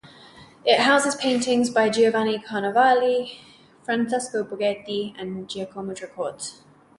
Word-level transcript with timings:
It 0.65 0.79
houses 0.79 1.13
paintings 1.13 1.69
by 1.69 1.89
Giovanni 1.91 2.39
Carnovali, 2.39 3.37
Francesco 3.83 4.43
Coghetti 4.43 5.13
and 5.15 5.47
Giacomo 5.47 5.93
Trecourt. 5.93 6.55